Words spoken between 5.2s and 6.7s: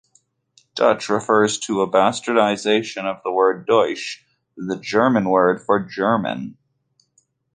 word for "German".